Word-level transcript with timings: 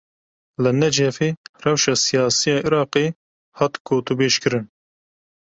Li 0.63 0.71
Necefê 0.79 1.29
rewşa 1.63 1.93
siyasî 2.05 2.47
ya 2.51 2.57
Iraqê 2.67 3.05
hat 3.57 3.73
gotûbêjkirin. 3.87 4.65